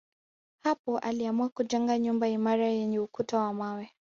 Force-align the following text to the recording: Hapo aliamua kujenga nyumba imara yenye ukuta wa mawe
Hapo 0.63 0.99
aliamua 0.99 1.49
kujenga 1.49 1.99
nyumba 1.99 2.27
imara 2.27 2.65
yenye 2.67 2.99
ukuta 2.99 3.39
wa 3.39 3.53
mawe 3.53 3.91